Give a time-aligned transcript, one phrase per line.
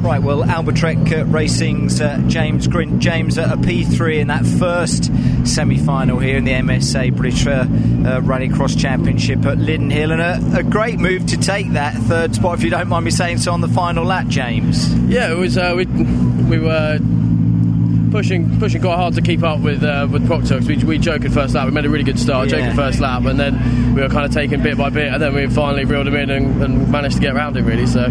[0.00, 3.00] Right, well, Albatec uh, Racing's uh, James Grint.
[3.00, 5.10] James, uh, a P3 in that first
[5.46, 7.64] semi final here in the MSA British uh, uh,
[8.22, 12.58] Rallycross Championship at Lydden Hill, and a, a, great move to take that third spot,
[12.58, 14.90] if you don't mind me saying so, on the final lap, James.
[15.04, 15.58] Yeah, it was.
[15.58, 16.98] Uh, we, we were
[18.10, 20.58] pushing pushing quite hard to keep up with uh, with Proctor.
[20.60, 21.66] We, we joked at first lap.
[21.66, 22.66] We made a really good start, yeah.
[22.66, 25.34] joked first lap, and then we were kind of taking bit by bit, and then
[25.34, 27.86] we finally reeled him in and, and, managed to get around him really.
[27.86, 28.06] So,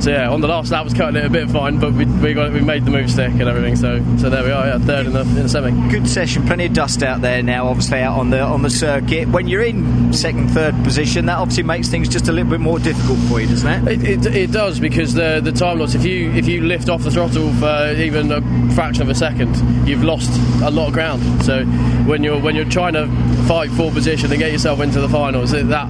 [0.00, 2.34] so yeah, on the last lap was cutting it a bit fine, but we, we
[2.34, 3.76] got we made the move stick and everything.
[3.76, 5.70] So so there we are, yeah, third in the in the semi.
[5.90, 7.68] Good session, plenty of dust out there now.
[7.68, 9.28] Obviously out on the on the circuit.
[9.28, 12.78] When you're in second, third position, that obviously makes things just a little bit more
[12.78, 14.04] difficult for you, doesn't it?
[14.04, 15.94] It, it, it does because the the time loss.
[15.94, 18.40] If you if you lift off the throttle for even a
[18.74, 19.43] fraction of a second,
[19.86, 21.44] you've lost lost a lot of ground.
[21.44, 21.64] So
[22.06, 23.06] when you're when you're trying to
[23.46, 25.88] fight for position and get yourself into the finals, that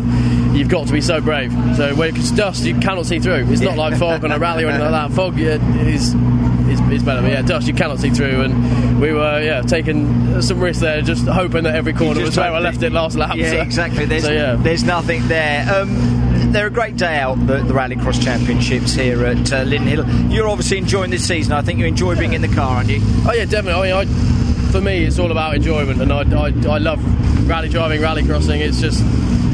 [0.54, 1.52] you've got to be so brave.
[1.76, 3.50] So when it's dust, you cannot see through.
[3.50, 5.14] It's not like fog on a rally or anything like that.
[5.14, 8.42] Fog is is, is better, but yeah, dust you cannot see through.
[8.42, 12.52] And we were yeah taking some risks there, just hoping that every corner was where
[12.52, 13.36] I left it last lap.
[13.36, 14.04] Yeah, so, exactly.
[14.06, 14.56] There's, so, yeah.
[14.56, 15.68] there's nothing there.
[15.74, 20.08] Um, they're a great day out, the, the Rallycross Championships here at uh, Lydden Hill.
[20.30, 21.52] You're obviously enjoying this season.
[21.52, 23.00] I think you enjoy being in the car, aren't you?
[23.26, 23.92] Oh yeah, definitely.
[23.92, 27.00] I mean, I, for me, it's all about enjoyment, and I, I, I love
[27.48, 28.60] rally driving, rallycrossing.
[28.60, 29.02] It's just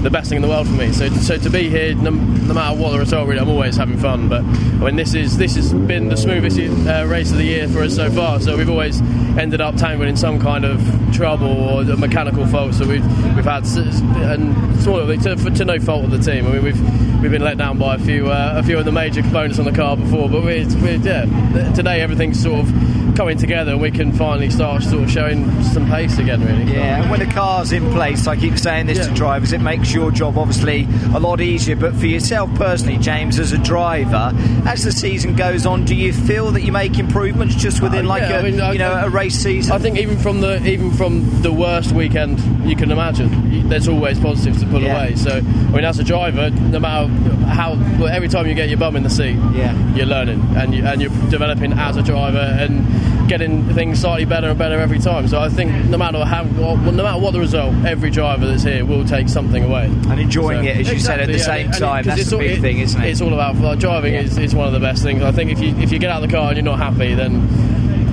[0.03, 0.93] the best thing in the world for me.
[0.93, 3.99] So, so to be here, no, no matter what the result, really, I'm always having
[3.99, 4.29] fun.
[4.29, 7.69] But I mean, this is this has been the smoothest uh, race of the year
[7.69, 8.41] for us so far.
[8.41, 9.01] So we've always
[9.39, 10.81] ended up tangled in some kind of
[11.13, 12.75] trouble or mechanical fault.
[12.75, 13.05] So we've
[13.37, 16.47] we've had and sort of to, to no fault of the team.
[16.47, 18.93] I mean, we've we've been let down by a few uh, a few of the
[18.93, 23.73] major components on the car before, but we yeah, today everything's sort of coming together
[23.73, 26.73] and we can finally start sort of showing some pace again really.
[26.73, 29.09] Yeah and when the car's in place I keep saying this yeah.
[29.09, 31.77] to drivers it makes your job obviously a lot easier.
[31.77, 34.33] But for yourself personally James as a driver
[34.67, 38.09] as the season goes on do you feel that you make improvements just within uh,
[38.09, 39.73] like yeah, a I mean, you know I, a race season?
[39.73, 44.19] I think even from the even from the worst weekend you can imagine there's always
[44.19, 44.97] positives to pull yeah.
[44.97, 45.17] away.
[45.17, 47.09] So I mean as a driver no matter
[47.47, 47.73] how
[48.07, 49.95] every time you get your bum in the seat yeah.
[49.95, 52.87] you're learning and you, and you're developing as a driver and
[53.31, 55.29] getting things slightly better and better every time.
[55.29, 58.85] So I think no matter how, no matter what the result, every driver that's here
[58.85, 61.71] will take something away and enjoying so, it, as you said at the yeah, same
[61.71, 62.05] time.
[62.05, 63.09] That's the big it, thing, isn't it?
[63.09, 64.15] It's all about like, driving.
[64.15, 64.23] Yeah.
[64.23, 65.23] Is, is one of the best things.
[65.23, 67.15] I think if you if you get out of the car and you're not happy,
[67.15, 67.47] then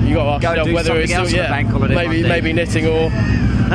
[0.08, 3.12] you got to ask yourself whether it's still, yeah, maybe maybe knitting or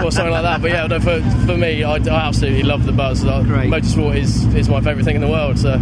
[0.00, 0.62] or something like that.
[0.62, 3.24] But yeah, no, for, for me, I, I absolutely love the buzz.
[3.24, 5.58] Like, motorsport is, is my favourite thing in the world.
[5.58, 5.74] So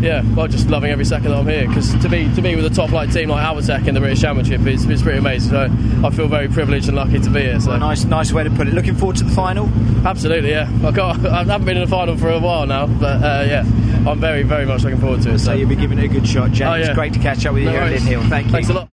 [0.00, 2.64] yeah, I'm just loving every second that I'm here because to be to be with
[2.64, 5.50] a top flight team like Albatec in the British Championship is, is pretty amazing.
[5.50, 7.60] So I feel very privileged and lucky to be here.
[7.60, 8.74] So well, nice nice way to put it.
[8.74, 9.68] Looking forward to the final.
[10.06, 10.70] Absolutely, yeah.
[10.84, 13.60] I, can't, I haven't been in the final for a while now, but uh, yeah,
[14.08, 15.38] I'm very very much looking forward to it.
[15.40, 16.70] So, so you'll be giving it a good shot, James.
[16.70, 16.94] Oh, yeah.
[16.94, 18.02] Great to catch up with you no here worries.
[18.02, 18.22] at Hill.
[18.28, 18.52] Thank you.
[18.52, 18.86] Thanks a lot.